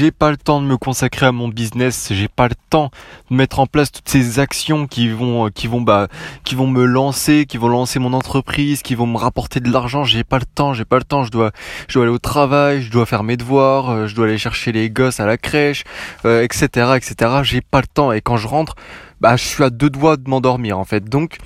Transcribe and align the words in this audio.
j'ai 0.00 0.12
pas 0.12 0.30
le 0.30 0.38
temps 0.38 0.62
de 0.62 0.66
me 0.66 0.78
consacrer 0.78 1.26
à 1.26 1.32
mon 1.32 1.48
business, 1.48 2.08
j'ai 2.10 2.28
pas 2.28 2.48
le 2.48 2.54
temps 2.70 2.90
de 3.30 3.36
mettre 3.36 3.58
en 3.58 3.66
place 3.66 3.92
toutes 3.92 4.08
ces 4.08 4.38
actions 4.38 4.86
qui 4.86 5.10
vont 5.10 5.50
qui 5.50 5.66
vont 5.66 5.82
bah 5.82 6.08
qui 6.42 6.54
vont 6.54 6.66
me 6.66 6.86
lancer, 6.86 7.44
qui 7.44 7.58
vont 7.58 7.68
lancer 7.68 7.98
mon 7.98 8.14
entreprise, 8.14 8.80
qui 8.80 8.94
vont 8.94 9.06
me 9.06 9.18
rapporter 9.18 9.60
de 9.60 9.70
l'argent, 9.70 10.02
j'ai 10.02 10.24
pas 10.24 10.38
le 10.38 10.46
temps, 10.46 10.72
j'ai 10.72 10.86
pas 10.86 10.96
le 10.96 11.04
temps, 11.04 11.24
je 11.24 11.30
dois 11.30 11.50
je 11.86 11.92
dois 11.92 12.04
aller 12.04 12.14
au 12.14 12.18
travail, 12.18 12.80
je 12.80 12.90
dois 12.90 13.04
faire 13.04 13.24
mes 13.24 13.36
devoirs, 13.36 13.90
euh, 13.90 14.06
je 14.06 14.14
dois 14.14 14.24
aller 14.24 14.38
chercher 14.38 14.72
les 14.72 14.88
gosses 14.88 15.20
à 15.20 15.26
la 15.26 15.36
crèche, 15.36 15.84
etc., 16.24 16.68
euh, 16.76 16.94
etc. 16.94 17.40
J'ai 17.42 17.60
pas 17.60 17.82
le 17.82 17.86
temps 17.86 18.10
et 18.10 18.22
quand 18.22 18.38
je 18.38 18.48
rentre, 18.48 18.76
bah 19.20 19.36
je 19.36 19.44
suis 19.44 19.64
à 19.64 19.68
deux 19.68 19.90
doigts 19.90 20.16
de 20.16 20.30
m'endormir 20.30 20.78
en 20.78 20.86
fait. 20.86 21.04
Donc 21.10 21.36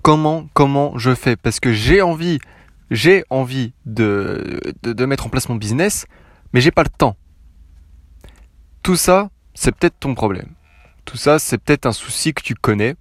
comment 0.00 0.46
comment 0.54 0.96
je 0.96 1.14
fais? 1.14 1.36
Parce 1.36 1.60
que 1.60 1.74
j'ai 1.74 2.00
envie 2.00 2.38
j'ai 2.90 3.24
envie 3.28 3.74
de, 3.84 4.58
de 4.84 5.04
mettre 5.04 5.26
en 5.26 5.28
place 5.28 5.50
mon 5.50 5.56
business, 5.56 6.06
mais 6.54 6.62
j'ai 6.62 6.70
pas 6.70 6.82
le 6.82 6.88
temps. 6.88 7.14
Tout 8.82 8.96
ça, 8.96 9.30
c'est 9.54 9.72
peut-être 9.72 9.98
ton 10.00 10.14
problème. 10.14 10.48
Tout 11.04 11.16
ça, 11.16 11.38
c'est 11.38 11.58
peut-être 11.58 11.86
un 11.86 11.92
souci 11.92 12.32
que 12.32 12.42
tu 12.42 12.54
connais 12.54 12.94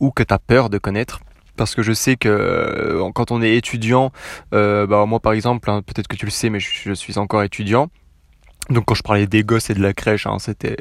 ou 0.00 0.10
que 0.10 0.22
tu 0.22 0.34
as 0.34 0.38
peur 0.38 0.70
de 0.70 0.78
connaître. 0.78 1.20
Parce 1.56 1.76
que 1.76 1.82
je 1.82 1.92
sais 1.92 2.16
que 2.16 2.28
euh, 2.28 3.10
quand 3.14 3.30
on 3.30 3.40
est 3.40 3.56
étudiant, 3.56 4.10
euh, 4.52 4.88
bah 4.88 5.06
moi 5.06 5.20
par 5.20 5.34
exemple, 5.34 5.70
hein, 5.70 5.82
peut-être 5.82 6.08
que 6.08 6.16
tu 6.16 6.24
le 6.24 6.32
sais, 6.32 6.50
mais 6.50 6.58
je, 6.58 6.92
suis 6.94 7.18
encore 7.18 7.44
étudiant. 7.44 7.90
Donc 8.70 8.86
quand 8.86 8.94
je 8.94 9.02
parlais 9.02 9.28
des 9.28 9.44
gosses 9.44 9.70
et 9.70 9.74
de 9.74 9.82
la 9.82 9.92
crèche, 9.92 10.26
hein, 10.26 10.38
c'était 10.38 10.76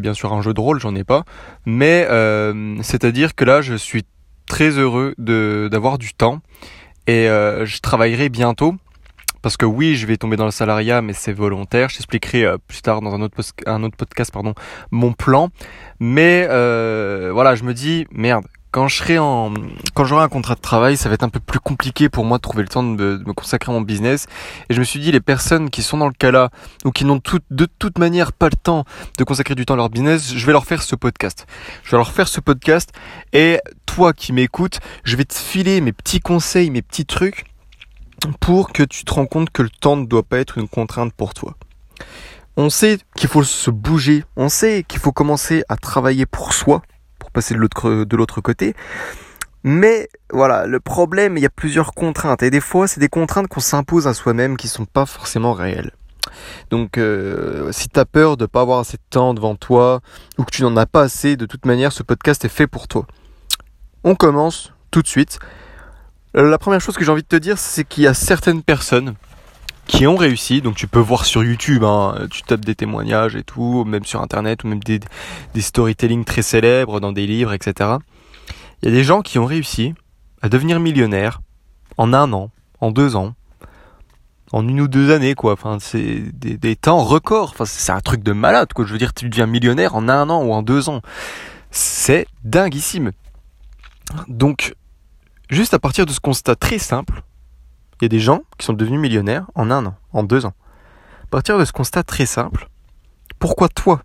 bien 0.00 0.14
sûr 0.14 0.32
un 0.32 0.42
jeu 0.42 0.52
de 0.52 0.60
rôle, 0.60 0.80
j'en 0.80 0.96
ai 0.96 1.04
pas. 1.04 1.24
Mais 1.64 2.06
euh, 2.10 2.76
c'est-à-dire 2.82 3.36
que 3.36 3.44
là, 3.44 3.60
je 3.60 3.74
suis 3.74 4.04
très 4.46 4.70
heureux 4.70 5.14
d'avoir 5.18 5.96
du 5.98 6.12
temps 6.12 6.40
et 7.06 7.26
je 7.26 7.80
travaillerai 7.80 8.30
bientôt 8.30 8.74
parce 9.42 9.56
que 9.56 9.66
oui, 9.66 9.96
je 9.96 10.06
vais 10.06 10.16
tomber 10.16 10.36
dans 10.36 10.44
le 10.44 10.50
salariat, 10.50 11.02
mais 11.02 11.12
c'est 11.12 11.32
volontaire. 11.32 11.88
Je 11.88 11.96
t'expliquerai 11.96 12.44
euh, 12.44 12.58
plus 12.66 12.82
tard 12.82 13.00
dans 13.00 13.14
un 13.14 13.22
autre, 13.22 13.34
podcast 13.96 14.32
pardon, 14.32 14.54
mon 14.90 15.12
plan. 15.12 15.48
Mais 15.98 16.46
euh, 16.50 17.30
voilà, 17.32 17.54
je 17.54 17.64
me 17.64 17.74
dis, 17.74 18.06
merde, 18.10 18.44
quand 18.70 18.86
je 18.86 18.96
serai 18.96 19.18
en, 19.18 19.52
quand 19.94 20.04
j'aurai 20.04 20.22
un 20.22 20.28
contrat 20.28 20.54
de 20.54 20.60
travail, 20.60 20.96
ça 20.96 21.08
va 21.08 21.16
être 21.16 21.24
un 21.24 21.28
peu 21.28 21.40
plus 21.40 21.58
compliqué 21.58 22.08
pour 22.08 22.24
moi 22.24 22.38
de 22.38 22.42
trouver 22.42 22.62
le 22.62 22.68
temps 22.68 22.84
de 22.84 23.20
me, 23.26 23.32
consacrer 23.32 23.72
à 23.72 23.74
mon 23.74 23.80
business. 23.80 24.26
Et 24.68 24.74
je 24.74 24.78
me 24.78 24.84
suis 24.84 25.00
dit, 25.00 25.10
les 25.10 25.20
personnes 25.20 25.70
qui 25.70 25.82
sont 25.82 25.98
dans 25.98 26.06
le 26.06 26.14
cas 26.14 26.30
là, 26.30 26.50
ou 26.84 26.92
qui 26.92 27.04
n'ont 27.04 27.20
de 27.50 27.66
toute 27.78 27.98
manière 27.98 28.32
pas 28.32 28.46
le 28.46 28.56
temps 28.56 28.84
de 29.18 29.24
consacrer 29.24 29.54
du 29.54 29.66
temps 29.66 29.74
à 29.74 29.78
leur 29.78 29.90
business, 29.90 30.34
je 30.34 30.46
vais 30.46 30.52
leur 30.52 30.66
faire 30.66 30.82
ce 30.82 30.94
podcast. 30.94 31.46
Je 31.82 31.90
vais 31.90 31.96
leur 31.96 32.12
faire 32.12 32.28
ce 32.28 32.40
podcast. 32.40 32.92
Et 33.32 33.58
toi 33.86 34.12
qui 34.12 34.32
m'écoutes, 34.32 34.78
je 35.02 35.16
vais 35.16 35.24
te 35.24 35.34
filer 35.34 35.80
mes 35.80 35.92
petits 35.92 36.20
conseils, 36.20 36.70
mes 36.70 36.82
petits 36.82 37.06
trucs 37.06 37.49
pour 38.40 38.72
que 38.72 38.82
tu 38.82 39.04
te 39.04 39.12
rends 39.12 39.26
compte 39.26 39.50
que 39.50 39.62
le 39.62 39.70
temps 39.70 39.96
ne 39.96 40.06
doit 40.06 40.22
pas 40.22 40.38
être 40.38 40.58
une 40.58 40.68
contrainte 40.68 41.12
pour 41.12 41.34
toi. 41.34 41.54
On 42.56 42.70
sait 42.70 42.98
qu'il 43.16 43.28
faut 43.28 43.42
se 43.42 43.70
bouger, 43.70 44.24
on 44.36 44.48
sait 44.48 44.84
qu'il 44.86 45.00
faut 45.00 45.12
commencer 45.12 45.64
à 45.68 45.76
travailler 45.76 46.26
pour 46.26 46.52
soi, 46.52 46.82
pour 47.18 47.30
passer 47.30 47.54
de 47.54 47.60
l'autre, 48.16 48.40
côté. 48.40 48.74
Mais 49.62 50.08
voilà, 50.32 50.66
le 50.66 50.80
problème, 50.80 51.36
il 51.36 51.42
y 51.42 51.46
a 51.46 51.50
plusieurs 51.50 51.92
contraintes. 51.92 52.42
Et 52.42 52.50
des 52.50 52.60
fois, 52.60 52.88
c'est 52.88 53.00
des 53.00 53.08
contraintes 53.08 53.48
qu'on 53.48 53.60
s'impose 53.60 54.06
à 54.06 54.14
soi-même 54.14 54.56
qui 54.56 54.68
sont 54.68 54.86
pas 54.86 55.06
forcément 55.06 55.52
réelles. 55.52 55.92
Donc 56.70 56.98
euh, 56.98 57.72
si 57.72 57.88
tu 57.88 57.98
as 57.98 58.04
peur 58.04 58.36
de 58.36 58.46
pas 58.46 58.60
avoir 58.60 58.80
assez 58.80 58.96
de 58.96 59.02
temps 59.10 59.34
devant 59.34 59.56
toi 59.56 60.00
ou 60.38 60.44
que 60.44 60.50
tu 60.50 60.62
n'en 60.62 60.76
as 60.76 60.86
pas 60.86 61.02
assez, 61.02 61.36
de 61.36 61.46
toute 61.46 61.66
manière, 61.66 61.92
ce 61.92 62.02
podcast 62.02 62.44
est 62.44 62.50
fait 62.50 62.66
pour 62.66 62.88
toi. 62.88 63.06
On 64.04 64.14
commence 64.14 64.72
tout 64.90 65.02
de 65.02 65.08
suite 65.08 65.38
la 66.34 66.58
première 66.58 66.80
chose 66.80 66.96
que 66.96 67.04
j'ai 67.04 67.10
envie 67.10 67.22
de 67.22 67.28
te 67.28 67.36
dire, 67.36 67.58
c'est 67.58 67.84
qu'il 67.84 68.04
y 68.04 68.06
a 68.06 68.14
certaines 68.14 68.62
personnes 68.62 69.14
qui 69.86 70.06
ont 70.06 70.16
réussi, 70.16 70.62
donc 70.62 70.76
tu 70.76 70.86
peux 70.86 71.00
voir 71.00 71.24
sur 71.24 71.42
YouTube, 71.42 71.82
hein, 71.82 72.26
tu 72.30 72.42
tapes 72.42 72.64
des 72.64 72.76
témoignages 72.76 73.34
et 73.34 73.42
tout, 73.42 73.84
même 73.84 74.04
sur 74.04 74.22
Internet, 74.22 74.62
ou 74.62 74.68
même 74.68 74.82
des, 74.82 75.00
des 75.54 75.60
storytelling 75.60 76.24
très 76.24 76.42
célèbres 76.42 77.00
dans 77.00 77.10
des 77.10 77.26
livres, 77.26 77.52
etc. 77.52 77.96
Il 78.82 78.88
y 78.88 78.92
a 78.92 78.94
des 78.94 79.02
gens 79.02 79.20
qui 79.22 79.40
ont 79.40 79.46
réussi 79.46 79.94
à 80.42 80.48
devenir 80.48 80.78
millionnaires 80.78 81.40
en 81.96 82.12
un 82.12 82.32
an, 82.32 82.50
en 82.80 82.92
deux 82.92 83.16
ans, 83.16 83.34
en 84.52 84.66
une 84.66 84.80
ou 84.80 84.88
deux 84.88 85.12
années, 85.12 85.34
quoi. 85.34 85.52
Enfin, 85.52 85.78
c'est 85.80 86.20
des, 86.32 86.56
des 86.56 86.76
temps 86.76 87.02
records. 87.02 87.50
Enfin, 87.50 87.64
c'est 87.66 87.92
un 87.92 88.00
truc 88.00 88.22
de 88.22 88.32
malade, 88.32 88.72
quoi. 88.72 88.84
Je 88.84 88.92
veux 88.92 88.98
dire, 88.98 89.12
tu 89.12 89.28
deviens 89.28 89.46
millionnaire 89.46 89.94
en 89.94 90.08
un 90.08 90.30
an 90.30 90.42
ou 90.42 90.52
en 90.52 90.62
deux 90.62 90.88
ans. 90.88 91.02
C'est 91.70 92.26
dinguissime. 92.44 93.12
Donc, 94.28 94.74
Juste 95.50 95.74
à 95.74 95.80
partir 95.80 96.06
de 96.06 96.12
ce 96.12 96.20
constat 96.20 96.54
très 96.54 96.78
simple, 96.78 97.24
il 98.00 98.04
y 98.04 98.06
a 98.06 98.08
des 98.08 98.20
gens 98.20 98.42
qui 98.56 98.64
sont 98.64 98.72
devenus 98.72 99.00
millionnaires 99.00 99.46
en 99.56 99.72
un 99.72 99.84
an, 99.84 99.96
en 100.12 100.22
deux 100.22 100.46
ans. 100.46 100.54
À 101.24 101.26
partir 101.26 101.58
de 101.58 101.64
ce 101.64 101.72
constat 101.72 102.04
très 102.04 102.24
simple, 102.24 102.68
pourquoi 103.40 103.68
toi, 103.68 104.02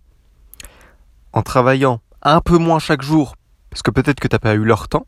en 1.32 1.42
travaillant 1.42 2.00
un 2.22 2.40
peu 2.40 2.58
moins 2.58 2.80
chaque 2.80 3.02
jour, 3.02 3.36
parce 3.70 3.82
que 3.82 3.92
peut-être 3.92 4.18
que 4.18 4.26
tu 4.26 4.34
n'as 4.34 4.40
pas 4.40 4.54
eu 4.54 4.64
leur 4.64 4.88
temps, 4.88 5.06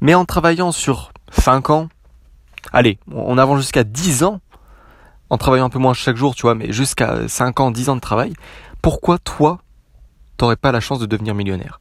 mais 0.00 0.14
en 0.14 0.24
travaillant 0.24 0.72
sur 0.72 1.12
5 1.30 1.70
ans, 1.70 1.88
allez, 2.72 2.98
on 3.12 3.38
avance 3.38 3.60
jusqu'à 3.60 3.84
10 3.84 4.24
ans, 4.24 4.40
en 5.28 5.38
travaillant 5.38 5.66
un 5.66 5.70
peu 5.70 5.78
moins 5.78 5.94
chaque 5.94 6.16
jour, 6.16 6.34
tu 6.34 6.42
vois, 6.42 6.56
mais 6.56 6.72
jusqu'à 6.72 7.28
5 7.28 7.60
ans, 7.60 7.70
10 7.70 7.88
ans 7.90 7.94
de 7.96 8.00
travail, 8.00 8.32
pourquoi 8.82 9.18
toi, 9.18 9.60
t'aurais 10.36 10.56
pas 10.56 10.72
la 10.72 10.80
chance 10.80 10.98
de 10.98 11.06
devenir 11.06 11.36
millionnaire? 11.36 11.80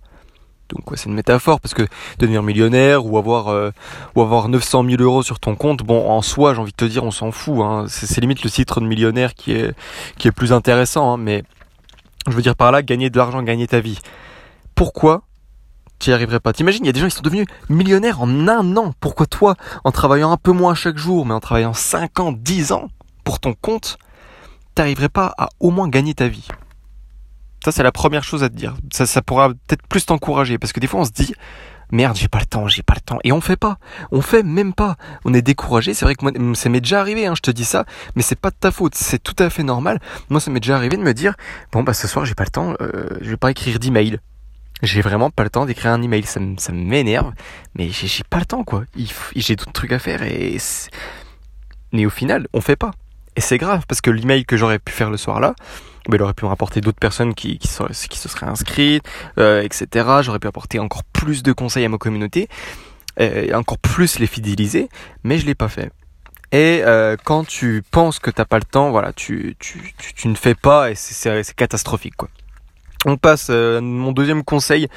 Donc 0.69 0.85
c'est 0.95 1.05
une 1.05 1.15
métaphore 1.15 1.59
parce 1.59 1.73
que 1.73 1.87
devenir 2.19 2.43
millionnaire 2.43 3.05
ou 3.05 3.17
avoir 3.17 3.47
euh, 3.47 3.71
ou 4.15 4.21
avoir 4.21 4.49
900 4.49 4.85
000 4.89 5.01
euros 5.01 5.23
sur 5.23 5.39
ton 5.39 5.55
compte, 5.55 5.83
bon 5.83 6.09
en 6.09 6.21
soi 6.21 6.53
j'ai 6.53 6.61
envie 6.61 6.71
de 6.71 6.77
te 6.77 6.85
dire 6.85 7.03
on 7.03 7.11
s'en 7.11 7.31
fout. 7.31 7.59
Hein. 7.61 7.85
C'est 7.87 8.21
limite 8.21 8.43
le 8.43 8.49
titre 8.49 8.79
de 8.81 8.85
millionnaire 8.85 9.33
qui 9.33 9.53
est 9.53 10.31
plus 10.31 10.53
intéressant. 10.53 11.13
Hein. 11.13 11.17
Mais 11.17 11.43
je 12.27 12.35
veux 12.35 12.41
dire 12.41 12.55
par 12.55 12.71
là 12.71 12.81
gagner 12.81 13.09
de 13.09 13.17
l'argent, 13.17 13.41
gagner 13.41 13.67
ta 13.67 13.79
vie. 13.79 13.99
Pourquoi 14.75 15.23
tu 15.99 16.09
n'y 16.09 16.13
arriverais 16.13 16.39
pas? 16.39 16.53
T'imagines, 16.53 16.85
il 16.85 16.87
y 16.87 16.89
a 16.89 16.93
des 16.93 16.99
gens 16.99 17.07
qui 17.07 17.15
sont 17.15 17.21
devenus 17.21 17.45
millionnaires 17.67 18.21
en 18.21 18.47
un 18.47 18.77
an. 18.77 18.93
Pourquoi 18.99 19.25
toi, 19.25 19.55
en 19.83 19.91
travaillant 19.91 20.31
un 20.31 20.37
peu 20.37 20.51
moins 20.51 20.73
chaque 20.73 20.97
jour, 20.97 21.25
mais 21.25 21.33
en 21.33 21.39
travaillant 21.39 21.73
5 21.73 22.19
ans, 22.19 22.31
10 22.31 22.71
ans 22.71 22.87
pour 23.25 23.39
ton 23.39 23.53
compte, 23.53 23.97
t'arriverais 24.75 25.09
pas 25.09 25.33
à 25.37 25.49
au 25.59 25.71
moins 25.71 25.89
gagner 25.89 26.13
ta 26.13 26.27
vie? 26.27 26.47
Ça, 27.63 27.71
c'est 27.71 27.83
la 27.83 27.91
première 27.91 28.23
chose 28.23 28.43
à 28.43 28.49
te 28.49 28.55
dire. 28.55 28.75
Ça, 28.91 29.05
ça 29.05 29.21
pourra 29.21 29.49
peut-être 29.49 29.85
plus 29.87 30.05
t'encourager. 30.05 30.57
Parce 30.57 30.73
que 30.73 30.79
des 30.79 30.87
fois, 30.87 31.01
on 31.01 31.05
se 31.05 31.11
dit, 31.11 31.33
merde, 31.91 32.15
j'ai 32.15 32.27
pas 32.27 32.39
le 32.39 32.45
temps, 32.45 32.67
j'ai 32.67 32.83
pas 32.83 32.93
le 32.95 33.01
temps. 33.01 33.19
Et 33.23 33.31
on 33.31 33.41
fait 33.41 33.57
pas. 33.57 33.77
On 34.11 34.21
fait 34.21 34.43
même 34.43 34.73
pas. 34.73 34.95
On 35.25 35.33
est 35.33 35.41
découragé. 35.41 35.93
C'est 35.93 36.05
vrai 36.05 36.15
que 36.15 36.23
moi, 36.23 36.55
ça 36.55 36.69
m'est 36.69 36.81
déjà 36.81 36.99
arrivé, 36.99 37.25
hein, 37.25 37.33
je 37.35 37.41
te 37.41 37.51
dis 37.51 37.65
ça. 37.65 37.85
Mais 38.15 38.21
c'est 38.21 38.39
pas 38.39 38.49
de 38.49 38.55
ta 38.59 38.71
faute. 38.71 38.95
C'est 38.95 39.21
tout 39.21 39.35
à 39.39 39.49
fait 39.49 39.63
normal. 39.63 39.99
Moi, 40.29 40.39
ça 40.39 40.51
m'est 40.51 40.59
déjà 40.59 40.75
arrivé 40.75 40.97
de 40.97 41.03
me 41.03 41.13
dire, 41.13 41.35
bon, 41.71 41.83
bah, 41.83 41.93
ce 41.93 42.07
soir, 42.07 42.25
j'ai 42.25 42.35
pas 42.35 42.45
le 42.45 42.51
temps, 42.51 42.75
euh, 42.81 43.09
je 43.21 43.29
vais 43.29 43.37
pas 43.37 43.51
écrire 43.51 43.79
d'email. 43.79 44.19
J'ai 44.81 45.01
vraiment 45.01 45.29
pas 45.29 45.43
le 45.43 45.49
temps 45.49 45.65
d'écrire 45.65 45.91
un 45.91 46.01
email. 46.01 46.23
Ça, 46.23 46.39
ça 46.57 46.71
m'énerve. 46.71 47.33
Mais 47.75 47.89
j'ai 47.89 48.23
pas 48.29 48.39
le 48.39 48.45
temps, 48.45 48.63
quoi. 48.63 48.83
J'ai 49.35 49.55
d'autres 49.55 49.73
trucs 49.73 49.91
à 49.91 49.99
faire 49.99 50.23
et, 50.23 50.57
mais 51.91 52.05
au 52.05 52.09
final, 52.09 52.47
on 52.53 52.61
fait 52.61 52.75
pas. 52.75 52.91
Et 53.35 53.41
c'est 53.41 53.57
grave 53.57 53.85
parce 53.87 54.01
que 54.01 54.11
l'email 54.11 54.45
que 54.45 54.57
j'aurais 54.57 54.79
pu 54.79 54.91
faire 54.91 55.09
le 55.09 55.17
soir 55.17 55.39
là, 55.39 55.53
mais 56.07 56.15
il 56.15 56.21
aurait 56.21 56.33
pu 56.33 56.45
me 56.45 56.49
rapporter 56.49 56.81
d'autres 56.81 56.99
personnes 56.99 57.33
qui, 57.33 57.57
qui, 57.57 57.67
qui, 57.67 58.17
se 58.17 58.29
seraient 58.29 58.47
inscrites, 58.47 59.03
euh, 59.37 59.61
etc. 59.61 60.07
J'aurais 60.21 60.39
pu 60.39 60.47
apporter 60.47 60.79
encore 60.79 61.03
plus 61.03 61.43
de 61.43 61.51
conseils 61.51 61.85
à 61.85 61.89
ma 61.89 61.97
communauté, 61.97 62.47
euh, 63.19 63.47
et 63.47 63.53
encore 63.53 63.77
plus 63.77 64.19
les 64.19 64.27
fidéliser, 64.27 64.89
mais 65.23 65.37
je 65.37 65.45
l'ai 65.45 65.55
pas 65.55 65.67
fait. 65.67 65.91
Et 66.51 66.81
euh, 66.83 67.15
quand 67.23 67.45
tu 67.45 67.83
penses 67.91 68.19
que 68.19 68.31
t'as 68.31 68.45
pas 68.45 68.57
le 68.57 68.63
temps, 68.63 68.91
voilà, 68.91 69.13
tu, 69.13 69.55
tu, 69.59 69.93
tu, 69.97 70.13
tu 70.13 70.27
ne 70.29 70.35
fais 70.35 70.55
pas 70.55 70.89
et 70.89 70.95
c'est 70.95 71.53
catastrophique 71.55 72.15
quoi. 72.15 72.29
On 73.05 73.17
passe 73.17 73.47
euh, 73.49 73.79
mon 73.81 74.11
deuxième 74.11 74.43
conseil, 74.43 74.87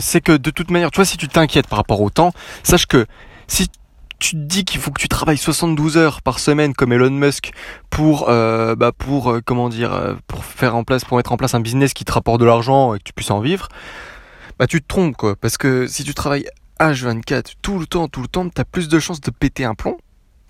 c'est 0.00 0.20
que 0.20 0.32
de 0.32 0.50
toute 0.50 0.70
manière, 0.70 0.90
toi 0.90 1.04
si 1.04 1.16
tu 1.16 1.28
t'inquiètes 1.28 1.66
par 1.66 1.78
rapport 1.78 2.00
au 2.00 2.10
temps, 2.10 2.32
sache 2.62 2.86
que 2.86 3.06
si 3.48 3.68
tu 4.18 4.32
te 4.32 4.40
dis 4.40 4.64
qu'il 4.64 4.80
faut 4.80 4.90
que 4.90 5.00
tu 5.00 5.08
travailles 5.08 5.38
72 5.38 5.96
heures 5.96 6.22
par 6.22 6.38
semaine 6.38 6.74
comme 6.74 6.92
Elon 6.92 7.10
Musk 7.10 7.52
pour 7.90 8.28
euh, 8.28 8.74
bah 8.74 8.92
pour 8.92 9.30
euh, 9.30 9.40
comment 9.44 9.68
dire 9.68 9.92
euh, 9.92 10.14
pour 10.26 10.44
faire 10.44 10.74
en 10.76 10.84
place 10.84 11.04
pour 11.04 11.16
mettre 11.16 11.32
en 11.32 11.36
place 11.36 11.54
un 11.54 11.60
business 11.60 11.92
qui 11.92 12.04
te 12.04 12.12
rapporte 12.12 12.40
de 12.40 12.46
l'argent 12.46 12.94
et 12.94 12.98
que 12.98 13.04
tu 13.04 13.12
puisses 13.12 13.30
en 13.30 13.40
vivre 13.40 13.68
bah 14.58 14.66
tu 14.66 14.80
te 14.80 14.86
trompes 14.86 15.16
quoi 15.16 15.36
parce 15.36 15.58
que 15.58 15.86
si 15.86 16.04
tu 16.04 16.14
travailles 16.14 16.46
H24 16.80 17.54
tout 17.60 17.78
le 17.78 17.86
temps 17.86 18.08
tout 18.08 18.22
le 18.22 18.28
temps 18.28 18.48
tu 18.48 18.60
as 18.60 18.64
plus 18.64 18.88
de 18.88 18.98
chances 18.98 19.20
de 19.20 19.30
péter 19.30 19.64
un 19.64 19.74
plomb 19.74 19.98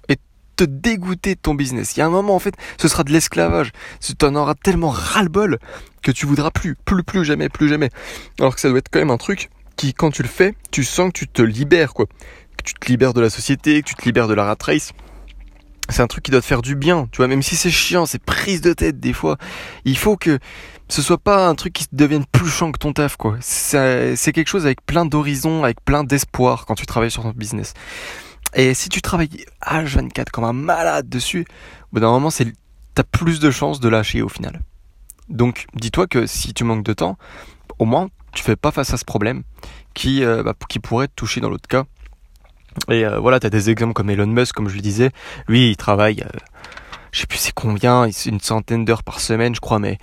et 0.08 0.16
te 0.54 0.64
dégoûter 0.64 1.34
de 1.34 1.40
ton 1.40 1.54
business. 1.54 1.96
Il 1.96 2.00
y 2.00 2.02
a 2.02 2.06
un 2.06 2.10
moment 2.10 2.34
en 2.34 2.38
fait, 2.38 2.54
ce 2.78 2.88
sera 2.88 3.04
de 3.04 3.12
l'esclavage. 3.12 3.72
Tu 4.00 4.24
en 4.24 4.34
auras 4.36 4.54
tellement 4.54 4.88
ras-le-bol 4.88 5.58
que 6.02 6.10
tu 6.10 6.24
voudras 6.24 6.50
plus 6.50 6.76
plus 6.76 7.02
plus 7.02 7.24
jamais 7.24 7.50
plus 7.50 7.68
jamais. 7.68 7.90
Alors 8.38 8.54
que 8.54 8.60
ça 8.60 8.70
doit 8.70 8.78
être 8.78 8.88
quand 8.90 9.00
même 9.00 9.10
un 9.10 9.18
truc 9.18 9.50
qui 9.76 9.92
quand 9.92 10.10
tu 10.10 10.22
le 10.22 10.28
fais, 10.28 10.54
tu 10.70 10.82
sens 10.82 11.12
que 11.12 11.18
tu 11.18 11.28
te 11.28 11.42
libères 11.42 11.92
quoi 11.92 12.06
tu 12.66 12.74
te 12.74 12.86
libères 12.86 13.14
de 13.14 13.20
la 13.20 13.30
société, 13.30 13.82
tu 13.82 13.94
te 13.94 14.04
libères 14.04 14.28
de 14.28 14.34
la 14.34 14.44
rat 14.44 14.56
race. 14.60 14.92
C'est 15.88 16.02
un 16.02 16.08
truc 16.08 16.24
qui 16.24 16.32
doit 16.32 16.40
te 16.40 16.46
faire 16.46 16.62
du 16.62 16.74
bien, 16.74 17.08
tu 17.12 17.18
vois, 17.18 17.28
même 17.28 17.42
si 17.42 17.54
c'est 17.54 17.70
chiant, 17.70 18.06
c'est 18.06 18.22
prise 18.22 18.60
de 18.60 18.72
tête 18.72 18.98
des 18.98 19.12
fois. 19.12 19.38
Il 19.84 19.96
faut 19.96 20.16
que 20.16 20.40
ce 20.88 21.00
soit 21.00 21.18
pas 21.18 21.46
un 21.46 21.54
truc 21.54 21.72
qui 21.72 21.86
devienne 21.92 22.24
plus 22.26 22.50
chiant 22.50 22.72
que 22.72 22.78
ton 22.78 22.92
taf, 22.92 23.16
quoi. 23.16 23.36
C'est 23.40 24.32
quelque 24.32 24.48
chose 24.48 24.66
avec 24.66 24.84
plein 24.84 25.06
d'horizons, 25.06 25.62
avec 25.62 25.80
plein 25.84 26.02
d'espoir 26.02 26.66
quand 26.66 26.74
tu 26.74 26.86
travailles 26.86 27.12
sur 27.12 27.22
ton 27.22 27.30
business. 27.30 27.72
Et 28.54 28.74
si 28.74 28.88
tu 28.88 29.00
travailles 29.00 29.44
H24 29.64 30.30
comme 30.30 30.44
un 30.44 30.52
malade 30.52 31.08
dessus, 31.08 31.46
au 31.84 31.94
bout 31.94 32.00
d'un 32.00 32.10
moment, 32.10 32.30
t'as 32.30 33.04
plus 33.04 33.38
de 33.38 33.50
chances 33.52 33.78
de 33.78 33.88
lâcher 33.88 34.22
au 34.22 34.28
final. 34.28 34.62
Donc 35.28 35.66
dis-toi 35.74 36.06
que 36.06 36.26
si 36.26 36.52
tu 36.52 36.64
manques 36.64 36.84
de 36.84 36.92
temps, 36.92 37.16
au 37.78 37.84
moins 37.84 38.08
tu 38.32 38.42
fais 38.42 38.56
pas 38.56 38.70
face 38.70 38.92
à 38.92 38.96
ce 38.96 39.04
problème 39.04 39.42
qui, 39.94 40.22
euh, 40.22 40.42
bah, 40.42 40.54
qui 40.68 40.78
pourrait 40.78 41.08
te 41.08 41.14
toucher 41.14 41.40
dans 41.40 41.48
l'autre 41.48 41.68
cas. 41.68 41.84
Et 42.90 43.04
euh, 43.04 43.18
voilà, 43.18 43.40
tu 43.40 43.46
as 43.46 43.50
des 43.50 43.70
exemples 43.70 43.92
comme 43.92 44.10
Elon 44.10 44.26
Musk, 44.26 44.54
comme 44.54 44.68
je 44.68 44.76
le 44.76 44.80
disais. 44.80 45.10
Lui, 45.48 45.70
il 45.70 45.76
travaille, 45.76 46.20
euh, 46.20 46.38
je 47.12 47.20
sais 47.20 47.26
plus 47.26 47.38
c'est 47.38 47.52
combien, 47.52 48.06
une 48.26 48.40
centaine 48.40 48.84
d'heures 48.84 49.02
par 49.02 49.20
semaine, 49.20 49.54
je 49.54 49.60
crois, 49.60 49.78
mais 49.78 49.98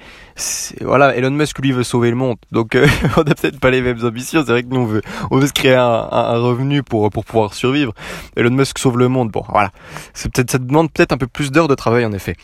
voilà, 0.82 1.16
Elon 1.16 1.32
Musk 1.32 1.60
lui 1.60 1.72
veut 1.72 1.84
sauver 1.84 2.10
le 2.10 2.16
monde. 2.16 2.38
Donc 2.52 2.76
on 3.18 3.22
a 3.22 3.36
peut-être 3.36 3.60
pas 3.60 3.72
les 3.72 3.82
mêmes 3.82 4.04
ambitions. 4.04 4.44
C'est 4.46 4.52
vrai 4.52 4.64
que 4.64 4.70
nous 4.70 4.82
on 4.82 4.86
veut, 4.86 5.02
on 5.32 5.40
veut 5.40 5.48
se 5.48 5.54
créer 5.54 5.76
un, 5.76 6.08
un, 6.12 6.38
revenu 6.40 6.84
pour 6.84 7.10
pour 7.10 7.26
pouvoir 7.26 7.54
survivre. 7.54 7.94
Elon 8.36 8.52
Musk 8.52 8.80
sauve 8.80 8.98
le 8.98 9.08
monde. 9.08 9.32
Bon, 9.32 9.44
voilà, 9.50 9.72
c'est 10.14 10.32
peut-être 10.32 10.52
ça 10.52 10.58
demande 10.58 10.92
peut-être 10.92 11.12
un 11.12 11.18
peu 11.18 11.28
plus 11.28 11.52
d'heures 11.52 11.68
de 11.68 11.76
travail 11.76 12.06
en 12.06 12.14
effet. 12.14 12.36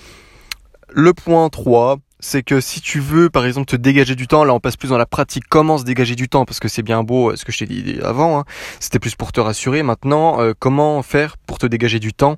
Le 0.91 1.13
point 1.13 1.49
3, 1.49 1.97
c'est 2.19 2.43
que 2.43 2.59
si 2.59 2.81
tu 2.81 2.99
veux, 2.99 3.29
par 3.29 3.45
exemple, 3.45 3.67
te 3.67 3.75
dégager 3.75 4.15
du 4.15 4.27
temps, 4.27 4.43
là 4.43 4.53
on 4.53 4.59
passe 4.59 4.75
plus 4.75 4.89
dans 4.89 4.97
la 4.97 5.05
pratique, 5.05 5.45
comment 5.49 5.77
se 5.77 5.85
dégager 5.85 6.15
du 6.15 6.27
temps, 6.27 6.45
parce 6.45 6.59
que 6.59 6.67
c'est 6.67 6.83
bien 6.83 7.03
beau 7.03 7.31
euh, 7.31 7.35
ce 7.35 7.45
que 7.45 7.51
je 7.51 7.59
t'ai 7.59 7.65
dit 7.65 7.99
avant, 8.03 8.39
hein. 8.39 8.45
c'était 8.79 8.99
plus 8.99 9.15
pour 9.15 9.31
te 9.31 9.39
rassurer. 9.39 9.83
Maintenant, 9.83 10.41
euh, 10.41 10.53
comment 10.57 11.01
faire 11.01 11.37
pour 11.37 11.57
te 11.57 11.65
dégager 11.65 11.99
du 11.99 12.13
temps 12.13 12.35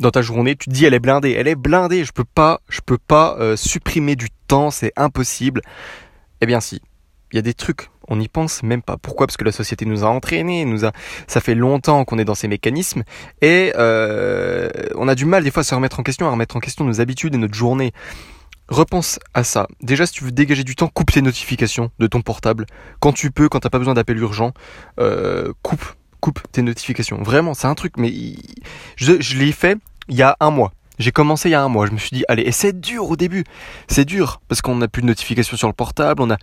dans 0.00 0.10
ta 0.10 0.22
journée? 0.22 0.56
Tu 0.56 0.70
te 0.70 0.74
dis 0.74 0.86
elle 0.86 0.94
est 0.94 1.00
blindée, 1.00 1.32
elle 1.32 1.48
est 1.48 1.56
blindée, 1.56 2.04
je 2.04 2.12
peux 2.12 2.24
pas, 2.24 2.60
je 2.70 2.80
peux 2.84 2.98
pas 2.98 3.36
euh, 3.38 3.54
supprimer 3.54 4.16
du 4.16 4.28
temps, 4.48 4.70
c'est 4.70 4.92
impossible. 4.96 5.60
Eh 6.40 6.46
bien 6.46 6.60
si, 6.60 6.80
il 7.32 7.36
y 7.36 7.38
a 7.38 7.42
des 7.42 7.54
trucs, 7.54 7.90
on 8.08 8.16
n'y 8.16 8.28
pense 8.28 8.62
même 8.62 8.80
pas. 8.80 8.96
Pourquoi? 8.96 9.26
Parce 9.26 9.36
que 9.36 9.44
la 9.44 9.52
société 9.52 9.84
nous 9.84 10.04
a 10.04 10.08
entraînés, 10.08 10.64
nous 10.64 10.86
a, 10.86 10.92
ça 11.26 11.42
fait 11.42 11.54
longtemps 11.54 12.06
qu'on 12.06 12.18
est 12.18 12.24
dans 12.24 12.34
ces 12.34 12.48
mécanismes 12.48 13.02
et 13.42 13.72
on 13.76 15.08
a 15.08 15.14
du 15.14 15.26
mal 15.26 15.44
des 15.44 15.50
fois 15.50 15.60
à 15.60 15.64
se 15.64 15.74
remettre 15.74 16.00
en 16.00 16.02
question, 16.02 16.26
à 16.26 16.30
remettre 16.30 16.56
en 16.56 16.60
question 16.60 16.86
nos 16.86 17.02
habitudes 17.02 17.34
et 17.34 17.38
notre 17.38 17.54
journée. 17.54 17.92
Repense 18.68 19.18
à 19.34 19.44
ça. 19.44 19.66
Déjà, 19.82 20.06
si 20.06 20.14
tu 20.14 20.24
veux 20.24 20.32
dégager 20.32 20.64
du 20.64 20.74
temps, 20.74 20.88
coupe 20.88 21.12
tes 21.12 21.22
notifications 21.22 21.90
de 21.98 22.06
ton 22.06 22.22
portable. 22.22 22.66
Quand 23.00 23.12
tu 23.12 23.30
peux, 23.30 23.48
quand 23.48 23.60
t'as 23.60 23.70
pas 23.70 23.78
besoin 23.78 23.94
d'appel 23.94 24.18
urgent, 24.18 24.52
euh, 24.98 25.52
coupe, 25.62 25.84
coupe 26.20 26.40
tes 26.50 26.62
notifications. 26.62 27.22
Vraiment, 27.22 27.52
c'est 27.54 27.66
un 27.66 27.74
truc, 27.74 27.94
mais 27.98 28.12
je, 28.96 29.38
l'ai 29.38 29.52
fait 29.52 29.78
il 30.08 30.16
y 30.16 30.22
a 30.22 30.36
un 30.40 30.50
mois. 30.50 30.72
J'ai 30.98 31.12
commencé 31.12 31.48
il 31.48 31.52
y 31.52 31.56
a 31.56 31.62
un 31.62 31.68
mois. 31.68 31.86
Je 31.86 31.92
me 31.92 31.98
suis 31.98 32.16
dit, 32.16 32.24
allez, 32.28 32.42
et 32.42 32.52
c'est 32.52 32.80
dur 32.80 33.10
au 33.10 33.16
début. 33.16 33.44
C'est 33.88 34.04
dur 34.04 34.40
parce 34.48 34.62
qu'on 34.62 34.76
n'a 34.76 34.88
plus 34.88 35.02
de 35.02 35.08
notifications 35.08 35.56
sur 35.56 35.68
le 35.68 35.74
portable. 35.74 36.22
On 36.22 36.30
a, 36.30 36.36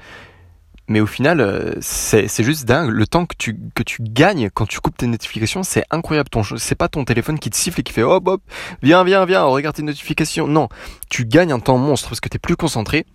mais 0.91 0.99
au 0.99 1.07
final, 1.07 1.41
euh, 1.41 1.73
c'est 1.81 2.43
juste 2.43 2.65
dingue. 2.65 2.89
Le 2.89 3.07
temps 3.07 3.25
que 3.25 3.35
tu, 3.38 3.57
que 3.73 3.81
tu 3.81 4.01
gagnes 4.01 4.49
quand 4.53 4.67
tu 4.67 4.79
coupes 4.79 4.97
tes 4.97 5.07
notifications, 5.07 5.63
c'est 5.63 5.83
incroyable. 5.89 6.29
C'est 6.57 6.75
pas 6.75 6.89
ton 6.89 7.05
téléphone 7.05 7.39
qui 7.39 7.49
te 7.49 7.55
siffle 7.55 7.79
et 7.79 7.83
qui 7.83 7.93
fait 7.93 8.03
hop 8.03 8.27
hop, 8.27 8.41
viens, 8.83 9.03
viens, 9.03 9.25
viens, 9.25 9.43
regarde 9.43 9.75
tes 9.75 9.81
notifications. 9.81 10.47
Non, 10.47 10.69
tu 11.09 11.25
gagnes 11.25 11.53
un 11.53 11.59
temps 11.59 11.77
monstre 11.77 12.09
parce 12.09 12.19
que 12.19 12.29
tu 12.29 12.35
es 12.35 12.39
plus 12.39 12.55
concentré. 12.55 13.05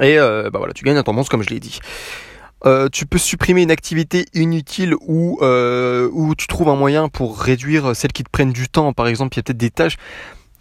Et 0.00 0.18
euh, 0.18 0.50
bah 0.50 0.58
voilà, 0.58 0.72
tu 0.72 0.84
gagnes 0.84 0.96
un 0.96 1.02
temps 1.02 1.12
monstre 1.12 1.30
comme 1.30 1.42
je 1.42 1.50
l'ai 1.50 1.60
dit. 1.60 1.78
Euh, 2.64 2.88
tu 2.90 3.06
peux 3.06 3.18
supprimer 3.18 3.62
une 3.62 3.70
activité 3.70 4.24
inutile 4.34 4.94
ou 5.00 5.38
euh, 5.42 6.34
tu 6.36 6.46
trouves 6.46 6.70
un 6.70 6.76
moyen 6.76 7.08
pour 7.08 7.38
réduire 7.38 7.94
celles 7.94 8.12
qui 8.12 8.24
te 8.24 8.30
prennent 8.30 8.52
du 8.52 8.68
temps. 8.68 8.92
Par 8.92 9.06
exemple, 9.06 9.34
il 9.34 9.38
y 9.38 9.40
a 9.40 9.42
peut-être 9.42 9.58
des 9.58 9.70
tâches 9.70 9.96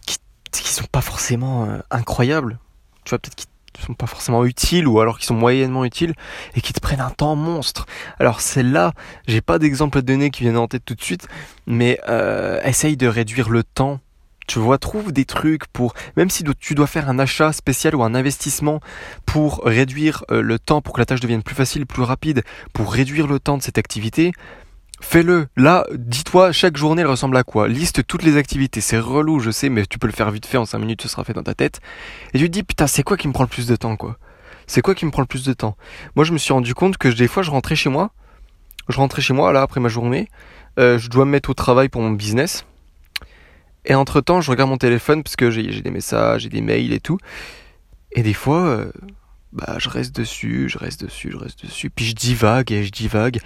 qui 0.05 0.17
qui 0.51 0.71
sont 0.71 0.85
pas 0.91 1.01
forcément 1.01 1.67
incroyables. 1.89 2.59
Tu 3.05 3.11
vois 3.11 3.19
peut-être 3.19 3.35
qui 3.35 3.47
sont 3.81 3.94
pas 3.94 4.07
forcément 4.07 4.45
utiles 4.45 4.88
ou 4.88 5.00
alors 5.00 5.19
qui 5.19 5.25
sont 5.25 5.33
moyennement 5.33 5.86
utiles 5.86 6.13
et 6.56 6.62
qui 6.62 6.74
te 6.74 6.80
prennent 6.80 7.01
un 7.01 7.10
temps 7.10 7.36
monstre. 7.36 7.86
Alors 8.19 8.42
celle-là, 8.42 8.94
j'ai 9.27 9.42
pas 9.42 9.60
d'exemple 9.60 10.00
à 10.00 10.01
donner 10.01 10.30
qui 10.30 10.44
viennent 10.44 10.57
en 10.57 10.68
tête 10.68 10.83
tout 10.86 10.95
de 10.95 11.04
suite, 11.04 11.27
mais 11.68 12.00
euh, 12.07 12.62
essaye 12.63 12.98
de 12.98 13.07
réduire 13.07 13.50
le 13.50 13.63
temps. 13.63 14.00
Tu 14.48 14.60
vois, 14.60 14.77
trouve 14.77 15.12
des 15.12 15.25
trucs 15.25 15.66
pour, 15.68 15.95
même 16.18 16.30
si 16.30 16.44
tu 16.60 16.75
dois 16.75 16.86
faire 16.86 17.10
un 17.10 17.18
achat 17.18 17.51
spécial 17.51 17.95
ou 17.95 18.04
un 18.04 18.13
investissement 18.13 18.80
pour 19.25 19.63
réduire 19.66 20.24
euh, 20.30 20.42
le 20.42 20.60
temps, 20.60 20.81
pour 20.81 20.94
que 20.94 21.01
la 21.01 21.06
tâche 21.07 21.19
devienne 21.19 21.42
plus 21.42 21.56
facile, 21.56 21.88
plus 21.88 22.04
rapide, 22.04 22.44
pour 22.72 22.94
réduire 22.94 23.25
le 23.25 23.39
temps 23.39 23.57
de 23.57 23.63
cette 23.63 23.80
activité, 23.80 24.33
Fais-le. 25.07 25.47
Là, 25.55 25.85
dis-toi, 25.93 26.51
chaque 26.51 26.77
journée, 26.77 27.03
elle 27.03 27.07
ressemble 27.07 27.37
à 27.37 27.43
quoi? 27.43 27.67
Liste 27.67 28.05
toutes 28.07 28.23
les 28.23 28.37
activités. 28.37 28.81
C'est 28.81 28.97
relou, 28.97 29.39
je 29.39 29.51
sais, 29.51 29.69
mais 29.69 29.85
tu 29.85 29.99
peux 29.99 30.07
le 30.07 30.13
faire 30.13 30.31
vite 30.31 30.47
fait, 30.47 30.57
en 30.57 30.65
5 30.65 30.79
minutes, 30.79 31.03
ce 31.03 31.07
sera 31.07 31.23
fait 31.23 31.31
dans 31.31 31.43
ta 31.43 31.53
tête. 31.53 31.79
Et 32.33 32.39
tu 32.39 32.45
te 32.45 32.51
dis, 32.51 32.63
putain, 32.63 32.87
c'est 32.87 33.03
quoi 33.03 33.15
qui 33.15 33.27
me 33.27 33.33
prend 33.33 33.43
le 33.43 33.49
plus 33.49 33.67
de 33.67 33.75
temps, 33.75 33.95
quoi? 33.97 34.17
C'est 34.65 34.81
quoi 34.81 34.95
qui 34.95 35.05
me 35.05 35.11
prend 35.11 35.21
le 35.21 35.27
plus 35.27 35.45
de 35.45 35.53
temps? 35.53 35.77
Moi, 36.15 36.25
je 36.25 36.33
me 36.33 36.39
suis 36.39 36.53
rendu 36.53 36.73
compte 36.73 36.97
que 36.97 37.07
des 37.07 37.27
fois, 37.27 37.43
je 37.43 37.51
rentrais 37.51 37.75
chez 37.75 37.89
moi. 37.89 38.11
Je 38.89 38.97
rentrais 38.97 39.21
chez 39.21 39.33
moi, 39.33 39.53
là, 39.53 39.61
après 39.61 39.79
ma 39.79 39.89
journée. 39.89 40.27
Euh, 40.79 40.97
je 40.97 41.07
dois 41.07 41.25
me 41.25 41.31
mettre 41.31 41.51
au 41.51 41.53
travail 41.53 41.87
pour 41.87 42.01
mon 42.01 42.11
business. 42.11 42.65
Et 43.85 43.93
entre-temps, 43.93 44.41
je 44.41 44.49
regarde 44.49 44.71
mon 44.71 44.77
téléphone, 44.77 45.21
parce 45.21 45.35
que 45.35 45.51
j'ai 45.51 45.81
des 45.81 45.91
messages, 45.91 46.41
j'ai 46.41 46.49
des 46.49 46.61
mails 46.61 46.93
et 46.93 46.99
tout. 46.99 47.19
Et 48.11 48.23
des 48.23 48.33
fois... 48.33 48.65
Euh, 48.65 48.91
bah, 49.55 49.77
je 49.77 49.87
reste 49.87 50.13
dessus, 50.13 50.67
je 50.67 50.77
reste 50.77 51.05
dessus, 51.05 51.31
je 51.31 51.37
reste 51.37 51.63
dessus, 51.63 51.89
puis 51.89 52.03
je 52.03 52.13
divague 52.13 52.73
et 52.73 52.83
je 52.83 52.91
divague. 52.91 53.39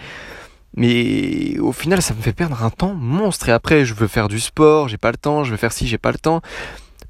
Mais 0.76 1.58
au 1.60 1.72
final, 1.72 2.02
ça 2.02 2.14
me 2.14 2.22
fait 2.22 2.34
perdre 2.34 2.64
un 2.64 2.70
temps 2.70 2.94
monstre. 2.94 3.50
Et 3.50 3.52
après, 3.52 3.86
je 3.86 3.94
veux 3.94 4.08
faire 4.08 4.28
du 4.28 4.40
sport, 4.40 4.88
j'ai 4.88 4.98
pas 4.98 5.12
le 5.12 5.18
temps, 5.18 5.44
je 5.44 5.52
veux 5.52 5.58
faire 5.58 5.74
ci, 5.74 5.88
j'ai 5.88 5.98
pas 5.98 6.12
le 6.12 6.18
temps. 6.18 6.42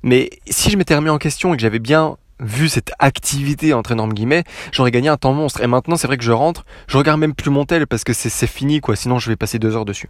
Mais 0.04 0.30
si 0.50 0.70
je 0.70 0.78
m'étais 0.78 0.96
remis 0.96 1.10
en 1.10 1.18
question 1.18 1.54
et 1.54 1.58
que 1.58 1.62
j'avais 1.62 1.80
bien 1.80 2.18
vu 2.40 2.70
cette 2.70 2.94
activité 3.00 3.74
entre 3.74 3.92
énormes 3.92 4.14
guillemets, 4.14 4.44
j'aurais 4.72 4.92
gagné 4.92 5.10
un 5.10 5.18
temps 5.18 5.34
monstre. 5.34 5.62
Et 5.62 5.68
maintenant, 5.68 5.98
c'est 5.98 6.08
vrai 6.08 6.18
que 6.18 6.24
je 6.24 6.32
rentre, 6.32 6.66
je 6.88 6.98
regarde 6.98 7.20
même 7.20 7.36
plus 7.36 7.50
mon 7.50 7.66
tel 7.66 7.86
parce 7.86 8.04
que 8.04 8.14
c'est 8.14 8.48
fini 8.48 8.80
quoi. 8.80 8.96
Sinon, 8.96 9.20
je 9.20 9.30
vais 9.30 9.36
passer 9.36 9.60
deux 9.60 9.76
heures 9.76 9.86
dessus. 9.86 10.10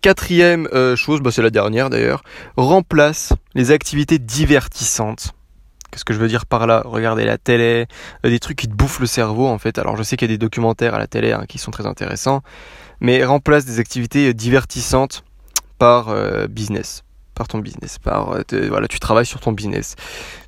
Quatrième 0.00 0.66
euh, 0.72 0.96
chose, 0.96 1.20
bah 1.20 1.30
c'est 1.30 1.42
la 1.42 1.50
dernière 1.50 1.90
d'ailleurs, 1.90 2.22
remplace 2.56 3.34
les 3.54 3.70
activités 3.70 4.18
divertissantes 4.18 5.34
Qu'est-ce 5.90 6.04
que 6.04 6.14
je 6.14 6.18
veux 6.18 6.28
dire 6.28 6.46
par 6.46 6.66
là? 6.66 6.82
Regarder 6.84 7.24
la 7.24 7.38
télé, 7.38 7.86
euh, 8.24 8.30
des 8.30 8.38
trucs 8.38 8.58
qui 8.58 8.68
te 8.68 8.74
bouffent 8.74 9.00
le 9.00 9.06
cerveau 9.06 9.46
en 9.46 9.58
fait. 9.58 9.78
Alors 9.78 9.96
je 9.96 10.02
sais 10.02 10.16
qu'il 10.16 10.30
y 10.30 10.32
a 10.32 10.34
des 10.34 10.38
documentaires 10.38 10.94
à 10.94 10.98
la 10.98 11.06
télé 11.06 11.32
hein, 11.32 11.44
qui 11.48 11.58
sont 11.58 11.70
très 11.70 11.86
intéressants, 11.86 12.42
mais 13.00 13.24
remplace 13.24 13.64
des 13.64 13.80
activités 13.80 14.28
euh, 14.28 14.34
divertissantes 14.34 15.24
par 15.78 16.08
euh, 16.10 16.46
business, 16.46 17.02
par 17.34 17.48
ton 17.48 17.58
business, 17.58 17.98
par 17.98 18.36
voilà, 18.68 18.86
tu 18.86 19.00
travailles 19.00 19.26
sur 19.26 19.40
ton 19.40 19.52
business. 19.52 19.96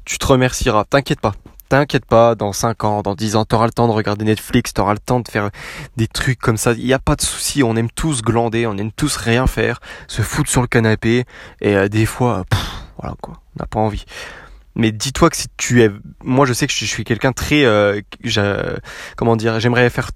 Tu 0.04 0.18
te 0.18 0.26
remercieras, 0.26 0.84
t'inquiète 0.84 1.20
pas. 1.20 1.32
T'inquiète 1.68 2.04
pas, 2.04 2.34
dans 2.34 2.52
5 2.52 2.84
ans, 2.84 3.00
dans 3.00 3.14
10 3.14 3.34
ans, 3.36 3.46
t'auras 3.46 3.64
le 3.64 3.72
temps 3.72 3.88
de 3.88 3.92
regarder 3.92 4.26
Netflix, 4.26 4.74
t'auras 4.74 4.92
le 4.92 4.98
temps 4.98 5.20
de 5.20 5.28
faire 5.28 5.48
des 5.96 6.06
trucs 6.06 6.38
comme 6.38 6.58
ça. 6.58 6.72
Il 6.72 6.84
n'y 6.84 6.92
a 6.92 6.98
pas 6.98 7.16
de 7.16 7.22
souci, 7.22 7.62
on 7.62 7.76
aime 7.76 7.90
tous 7.90 8.20
glander, 8.20 8.66
on 8.66 8.76
aime 8.76 8.92
tous 8.92 9.16
rien 9.16 9.46
faire, 9.46 9.80
se 10.06 10.20
foutre 10.20 10.50
sur 10.50 10.60
le 10.60 10.66
canapé, 10.66 11.24
et 11.62 11.88
des 11.88 12.04
fois, 12.04 12.44
voilà 12.98 13.16
quoi, 13.22 13.40
on 13.56 13.62
n'a 13.62 13.66
pas 13.66 13.80
envie. 13.80 14.04
Mais 14.74 14.92
dis-toi 14.92 15.30
que 15.30 15.36
si 15.36 15.48
tu 15.56 15.82
es, 15.82 15.90
moi 16.22 16.46
je 16.46 16.52
sais 16.52 16.66
que 16.66 16.72
je 16.72 16.84
suis 16.84 17.04
quelqu'un 17.04 17.32
très, 17.32 17.64
euh, 17.64 18.00
comment 19.16 19.36
dire, 19.36 19.60
j'aimerais 19.60 19.90
faire 19.90 20.10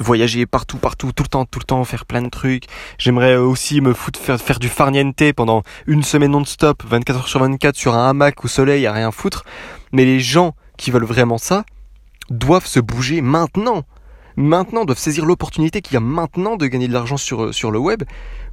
voyager 0.00 0.46
partout, 0.46 0.78
partout, 0.78 1.12
tout 1.12 1.22
le 1.22 1.28
temps, 1.28 1.44
tout 1.44 1.58
le 1.60 1.64
temps, 1.64 1.84
faire 1.84 2.04
plein 2.04 2.22
de 2.22 2.28
trucs. 2.28 2.64
J'aimerais 2.98 3.36
aussi 3.36 3.80
me 3.80 3.94
foutre 3.94 4.18
faire, 4.18 4.40
faire 4.40 4.58
du 4.58 4.68
farniente 4.68 5.32
pendant 5.36 5.62
une 5.86 6.02
semaine 6.02 6.32
non-stop, 6.32 6.82
24 6.84 7.18
heures 7.18 7.28
sur 7.28 7.40
24 7.40 7.76
sur 7.76 7.94
un 7.94 8.08
hamac 8.08 8.44
au 8.44 8.48
soleil 8.48 8.86
à 8.86 8.92
rien 8.92 9.12
foutre. 9.12 9.44
Mais 9.92 10.04
les 10.04 10.20
gens 10.20 10.54
qui 10.76 10.90
veulent 10.90 11.04
vraiment 11.04 11.38
ça 11.38 11.64
doivent 12.30 12.66
se 12.66 12.80
bouger 12.80 13.20
maintenant. 13.20 13.84
Maintenant, 14.36 14.84
doivent 14.84 14.98
saisir 14.98 15.26
l'opportunité 15.26 15.80
qu'il 15.80 15.94
y 15.94 15.96
a 15.96 16.00
maintenant 16.00 16.56
de 16.56 16.66
gagner 16.66 16.88
de 16.88 16.92
l'argent 16.92 17.16
sur, 17.16 17.54
sur 17.54 17.70
le 17.70 17.78
web 17.78 18.02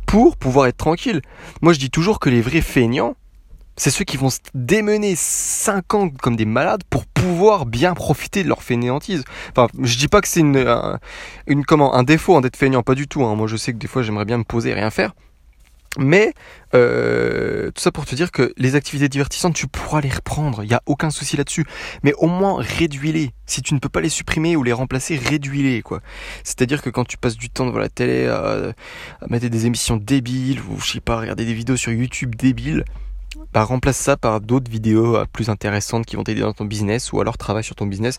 pour 0.05 0.37
pouvoir 0.37 0.67
être 0.67 0.77
tranquille. 0.77 1.21
Moi 1.61 1.73
je 1.73 1.79
dis 1.79 1.89
toujours 1.89 2.19
que 2.19 2.29
les 2.29 2.41
vrais 2.41 2.61
feignants, 2.61 3.15
c'est 3.77 3.91
ceux 3.91 4.03
qui 4.03 4.17
vont 4.17 4.29
se 4.29 4.39
démener 4.53 5.15
5 5.15 5.93
ans 5.93 6.09
comme 6.09 6.35
des 6.35 6.45
malades 6.45 6.83
pour 6.89 7.05
pouvoir 7.05 7.65
bien 7.65 7.93
profiter 7.93 8.43
de 8.43 8.47
leur 8.49 8.63
fainéantise. 8.63 9.23
Enfin, 9.51 9.67
je 9.81 9.97
dis 9.97 10.07
pas 10.07 10.21
que 10.21 10.27
c'est 10.27 10.41
une, 10.41 10.57
un, 10.57 10.99
une 11.47 11.63
un 11.69 12.03
défaut 12.03 12.39
d'être 12.41 12.57
feignant, 12.57 12.83
pas 12.83 12.95
du 12.95 13.07
tout. 13.07 13.23
Hein. 13.23 13.35
Moi, 13.35 13.47
je 13.47 13.55
sais 13.55 13.73
que 13.73 13.77
des 13.77 13.87
fois, 13.87 14.03
j'aimerais 14.03 14.25
bien 14.25 14.37
me 14.37 14.43
poser 14.43 14.69
et 14.71 14.73
rien 14.73 14.89
faire. 14.89 15.13
Mais 15.97 16.33
euh, 16.73 17.69
tout 17.71 17.81
ça 17.81 17.91
pour 17.91 18.05
te 18.05 18.15
dire 18.15 18.31
que 18.31 18.53
les 18.55 18.75
activités 18.75 19.09
divertissantes, 19.09 19.55
tu 19.55 19.67
pourras 19.67 19.99
les 19.99 20.09
reprendre. 20.09 20.63
Il 20.63 20.69
n'y 20.69 20.73
a 20.73 20.81
aucun 20.85 21.09
souci 21.09 21.35
là-dessus. 21.35 21.65
Mais 22.03 22.13
au 22.13 22.27
moins 22.27 22.61
réduis-les. 22.61 23.31
Si 23.45 23.61
tu 23.61 23.73
ne 23.73 23.79
peux 23.79 23.89
pas 23.89 23.99
les 23.99 24.07
supprimer 24.07 24.55
ou 24.55 24.63
les 24.63 24.71
remplacer, 24.71 25.17
réduis-les 25.17 25.81
quoi. 25.81 25.99
C'est-à-dire 26.45 26.81
que 26.81 26.89
quand 26.89 27.03
tu 27.03 27.17
passes 27.17 27.35
du 27.35 27.49
temps 27.49 27.65
devant 27.65 27.79
la 27.79 27.89
télé 27.89 28.27
à, 28.27 28.73
à 29.21 29.27
mettre 29.27 29.47
des 29.47 29.65
émissions 29.65 29.97
débiles 29.97 30.61
ou 30.69 30.79
je 30.79 30.93
sais 30.93 31.01
pas, 31.01 31.19
regarder 31.19 31.43
des 31.43 31.53
vidéos 31.53 31.75
sur 31.75 31.91
YouTube 31.91 32.35
débiles, 32.35 32.85
bah, 33.53 33.63
remplace 33.63 33.97
ça 33.97 34.17
par 34.17 34.41
d'autres 34.41 34.69
vidéos 34.69 35.15
euh, 35.15 35.25
plus 35.31 35.49
intéressantes 35.49 36.05
qui 36.05 36.15
vont 36.15 36.23
t'aider 36.23 36.41
dans 36.41 36.53
ton 36.53 36.65
business 36.65 37.11
ou 37.13 37.21
alors 37.21 37.37
travaille 37.37 37.63
sur 37.63 37.75
ton 37.75 37.85
business 37.85 38.17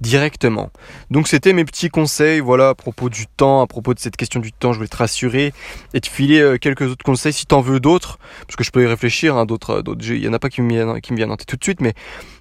directement. 0.00 0.70
Donc 1.10 1.28
c'était 1.28 1.52
mes 1.52 1.64
petits 1.64 1.88
conseils, 1.88 2.40
voilà, 2.40 2.70
à 2.70 2.74
propos 2.74 3.08
du 3.08 3.26
temps, 3.28 3.60
à 3.60 3.66
propos 3.68 3.94
de 3.94 4.00
cette 4.00 4.16
question 4.16 4.40
du 4.40 4.52
temps, 4.52 4.72
je 4.72 4.78
voulais 4.78 4.88
te 4.88 4.96
rassurer 4.96 5.52
et 5.94 6.00
te 6.00 6.08
filer 6.08 6.40
euh, 6.40 6.58
quelques 6.58 6.82
autres 6.82 7.04
conseils 7.04 7.32
si 7.32 7.46
t'en 7.46 7.60
veux 7.60 7.78
d'autres, 7.78 8.18
parce 8.46 8.56
que 8.56 8.64
je 8.64 8.70
peux 8.70 8.82
y 8.82 8.86
réfléchir, 8.86 9.36
hein, 9.36 9.46
d'autres, 9.46 9.78
euh, 9.78 9.82
d'autres, 9.82 10.04
il 10.04 10.22
y 10.22 10.28
en 10.28 10.32
a 10.32 10.40
pas 10.40 10.48
qui 10.48 10.60
me 10.60 10.68
viennent, 10.68 11.00
qui 11.00 11.12
me 11.12 11.18
viennent 11.18 11.36
tout 11.46 11.56
de 11.56 11.64
suite, 11.64 11.80
mais 11.80 11.94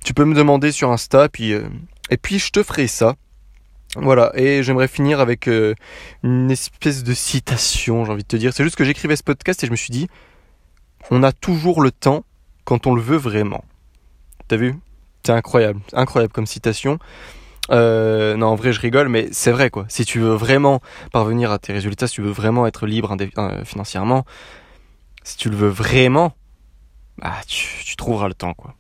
tu 0.04 0.14
peux 0.14 0.26
me 0.26 0.34
demander 0.34 0.72
sur 0.72 0.92
Insta, 0.92 1.30
puis 1.30 1.52
et 1.52 2.18
puis 2.18 2.40
je 2.40 2.50
te 2.52 2.64
ferai 2.64 2.88
ça. 2.88 3.16
Voilà, 3.98 4.32
et 4.36 4.64
j'aimerais 4.64 4.88
finir 4.88 5.20
avec 5.20 5.50
une 6.24 6.50
espèce 6.50 7.04
de 7.04 7.14
citation, 7.14 8.06
j'ai 8.06 8.12
envie 8.12 8.24
de 8.24 8.28
te 8.28 8.38
dire. 8.38 8.54
C'est 8.54 8.64
juste 8.64 8.78
que 8.78 8.86
j'écrivais 8.86 9.18
ce 9.18 9.24
podcast 9.24 9.62
et 9.64 9.68
je 9.68 9.72
me 9.72 9.76
suis 9.76 9.92
dit, 9.92 10.08
on 11.10 11.24
a 11.24 11.32
toujours 11.32 11.82
le 11.82 11.92
temps 11.92 12.24
quand 12.64 12.88
on 12.88 12.94
le 12.94 13.02
veut 13.02 13.18
vraiment. 13.18 13.64
T'as 14.48 14.58
vu? 14.58 14.76
C'est 15.24 15.34
incroyable, 15.34 15.82
incroyable 15.94 16.34
comme 16.34 16.48
citation. 16.48 17.00
Euh, 17.70 18.36
non, 18.36 18.48
en 18.48 18.56
vrai, 18.56 18.74
je 18.74 18.82
rigole, 18.82 19.08
mais 19.08 19.30
c'est 19.32 19.52
vrai 19.52 19.70
quoi. 19.70 19.86
Si 19.88 20.04
tu 20.06 20.20
veux 20.20 20.34
vraiment 20.34 20.82
parvenir 21.12 21.52
à 21.52 21.60
tes 21.60 21.74
résultats, 21.74 22.08
si 22.08 22.16
tu 22.16 22.22
veux 22.22 22.32
vraiment 22.32 22.68
être 22.68 22.86
libre 22.86 23.16
euh, 23.38 23.64
financièrement, 23.64 24.26
si 25.24 25.38
tu 25.38 25.50
le 25.50 25.56
veux 25.56 25.70
vraiment, 25.70 26.34
bah, 27.18 27.34
tu, 27.48 27.84
tu 27.86 27.96
trouveras 27.96 28.28
le 28.28 28.34
temps 28.34 28.54
quoi. 28.54 28.76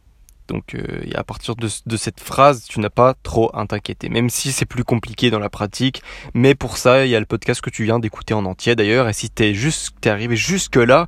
Donc 0.51 0.75
euh, 0.75 1.01
à 1.15 1.23
partir 1.23 1.55
de, 1.55 1.67
cette 1.95 2.19
phrase, 2.19 2.65
tu 2.67 2.81
n'as 2.81 2.89
pas 2.89 3.13
trop 3.23 3.49
à 3.55 3.65
t'inquiéter, 3.65 4.09
même 4.09 4.29
si 4.29 4.51
c'est 4.51 4.65
plus 4.65 4.83
compliqué 4.83 5.31
dans 5.31 5.39
la 5.39 5.49
pratique. 5.49 6.03
Mais 6.33 6.55
pour 6.55 6.77
ça, 6.77 7.05
il 7.05 7.09
y 7.09 7.15
a 7.15 7.19
le 7.21 7.25
podcast 7.25 7.61
que 7.61 7.69
tu 7.69 7.85
viens 7.85 7.99
d'écouter 7.99 8.33
en 8.33 8.43
entier 8.43 8.75
d'ailleurs. 8.75 9.07
Et 9.07 9.13
si 9.13 9.29
t'es 9.29 9.53
arrivé 10.05 10.35
jusque 10.35 10.75
là, 10.75 11.07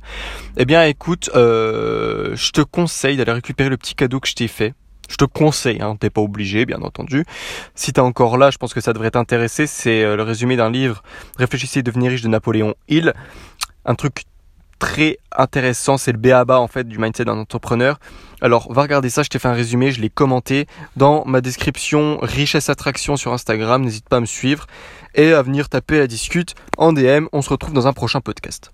eh 0.56 0.64
bien 0.64 0.82
écoute, 0.84 1.28
euh, 1.34 2.34
je 2.34 2.52
te 2.52 2.62
conseille 2.62 3.18
d'aller 3.18 3.32
récupérer 3.32 3.68
le 3.68 3.76
petit 3.76 3.94
cadeau 3.94 4.18
que 4.18 4.28
je 4.28 4.34
t'ai 4.34 4.48
fait. 4.48 4.72
Je 5.10 5.16
te 5.16 5.26
conseille, 5.26 5.82
hein, 5.82 5.96
t'es 6.00 6.08
pas 6.08 6.22
obligé, 6.22 6.64
bien 6.64 6.80
entendu. 6.80 7.26
Si 7.74 7.92
t'es 7.92 8.00
encore 8.00 8.38
là, 8.38 8.50
je 8.50 8.56
pense 8.56 8.72
que 8.72 8.80
ça 8.80 8.94
devrait 8.94 9.10
t'intéresser. 9.10 9.66
C'est 9.66 10.02
euh, 10.02 10.16
le 10.16 10.22
résumé 10.22 10.56
d'un 10.56 10.70
livre 10.70 11.02
Réfléchissez 11.36 11.80
et 11.80 11.82
devenir 11.82 12.10
riche 12.10 12.22
de 12.22 12.28
Napoléon 12.28 12.74
Hill. 12.88 13.12
Un 13.84 13.94
truc 13.94 14.22
très 14.78 15.18
intéressant, 15.36 15.96
c'est 15.96 16.12
le 16.12 16.18
BABA 16.18 16.58
en 16.58 16.68
fait 16.68 16.86
du 16.86 16.98
mindset 16.98 17.24
d'un 17.24 17.38
entrepreneur. 17.38 17.98
Alors 18.40 18.72
va 18.72 18.82
regarder 18.82 19.10
ça, 19.10 19.22
je 19.22 19.28
t'ai 19.28 19.38
fait 19.38 19.48
un 19.48 19.54
résumé, 19.54 19.90
je 19.90 20.00
l'ai 20.00 20.10
commenté 20.10 20.66
dans 20.96 21.24
ma 21.24 21.40
description 21.40 22.18
richesse 22.20 22.68
attraction 22.68 23.16
sur 23.16 23.32
Instagram, 23.32 23.82
n'hésite 23.82 24.08
pas 24.08 24.18
à 24.18 24.20
me 24.20 24.26
suivre 24.26 24.66
et 25.14 25.32
à 25.32 25.42
venir 25.42 25.68
taper 25.68 25.98
la 25.98 26.06
discute 26.06 26.54
en 26.76 26.92
DM. 26.92 27.26
On 27.32 27.42
se 27.42 27.50
retrouve 27.50 27.72
dans 27.72 27.86
un 27.86 27.92
prochain 27.92 28.20
podcast. 28.20 28.72